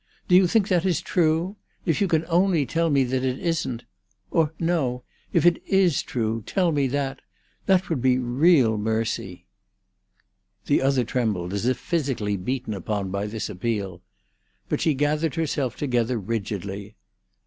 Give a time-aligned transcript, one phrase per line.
[0.27, 1.57] Do you think that is true?
[1.85, 5.03] If you can only tell me that it isn't—Or, no!
[5.31, 7.21] If it is true, tell me that!
[7.67, 9.45] That would be real mercy."
[10.65, 14.01] The other trembled, as if physically beaten upon by this appeal.
[14.69, 16.95] But she gathered herself together rigidly.